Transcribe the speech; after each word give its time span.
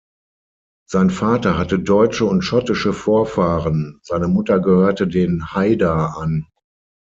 Sein 0.89 1.11
Vater 1.11 1.59
hatte 1.59 1.77
deutsche 1.77 2.25
und 2.25 2.41
schottische 2.41 2.91
Vorfahren, 2.91 3.99
seine 4.01 4.27
Mutter 4.27 4.59
gehörte 4.59 5.07
den 5.07 5.53
Haida 5.53 6.13
an. 6.17 6.47